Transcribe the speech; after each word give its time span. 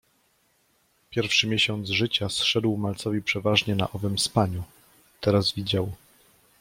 Pierwszy 1.09 1.47
miesiąc 1.47 1.89
życia 1.89 2.29
zszedł 2.29 2.77
malcowi 2.77 3.21
przeważnie 3.21 3.75
na 3.75 3.91
owym 3.91 4.19
spaniu. 4.19 4.63
Teraz 5.21 5.53
widział 5.53 5.91